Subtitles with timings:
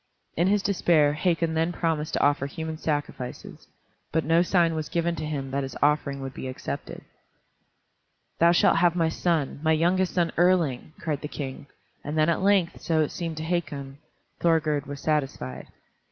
[0.35, 3.67] In his despair Hakon then promised to offer human sacrifices,
[4.11, 7.03] but no sign was given to him that his offering would be accepted.
[8.39, 11.67] "Thou shalt have my son, my youngest son Erling!" cried the King,
[12.03, 13.99] and then at length, so it seemed to Hakon,
[14.39, 15.67] Thorgerd was satisfied.